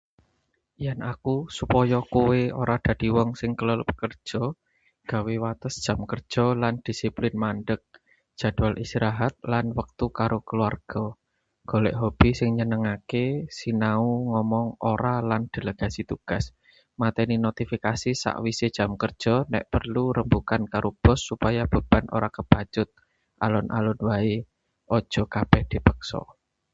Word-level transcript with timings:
"Yen 0.83 0.99
aku, 1.13 1.35
supaya 1.57 1.99
kowe 2.13 2.41
ora 2.61 2.75
dadi 2.85 3.07
wong 3.17 3.29
sing 3.39 3.51
klelep 3.59 3.89
kerja: 4.01 4.43
gawe 5.11 5.33
wates 5.43 5.75
jam 5.85 5.99
kerja 6.11 6.45
lan 6.61 6.75
disiplin 6.87 7.33
mandheg, 7.43 7.81
jadwal 8.39 8.73
istirahat 8.83 9.33
lan 9.51 9.65
wektu 9.79 10.05
karo 10.19 10.37
keluarga, 10.49 11.03
golek 11.69 11.95
hobi 12.01 12.29
sing 12.39 12.49
nyenengake, 12.57 13.25
sinau 13.57 14.05
ngomong 14.31 14.67
""ora"" 14.93 15.15
lan 15.29 15.41
delegasi 15.53 16.01
tugas, 16.11 16.45
mateni 17.01 17.35
notifikasi 17.45 18.09
sakwise 18.23 18.67
jam 18.77 18.91
kerja. 19.03 19.33
Nek 19.53 19.63
perlu, 19.73 20.03
rembugan 20.17 20.63
karo 20.73 20.89
bos 21.01 21.19
supaya 21.29 21.63
beban 21.73 22.05
ora 22.17 22.29
kebacut. 22.37 22.89
Alon-alon 23.45 23.99
bae, 24.09 24.35
ojo 24.97 25.23
kabeh 25.33 25.63
dipaksa." 25.71 26.19